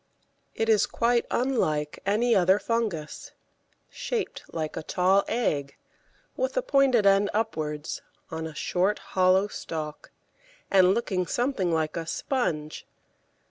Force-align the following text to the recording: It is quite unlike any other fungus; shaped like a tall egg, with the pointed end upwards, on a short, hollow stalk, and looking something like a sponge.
It 0.55 0.67
is 0.67 0.87
quite 0.87 1.27
unlike 1.29 1.99
any 2.07 2.33
other 2.33 2.57
fungus; 2.57 3.33
shaped 3.91 4.41
like 4.51 4.75
a 4.75 4.81
tall 4.81 5.23
egg, 5.27 5.75
with 6.35 6.53
the 6.53 6.63
pointed 6.63 7.05
end 7.05 7.29
upwards, 7.35 8.01
on 8.31 8.47
a 8.47 8.55
short, 8.55 8.97
hollow 9.13 9.47
stalk, 9.47 10.09
and 10.71 10.95
looking 10.95 11.27
something 11.27 11.71
like 11.71 11.95
a 11.97 12.07
sponge. 12.07 12.87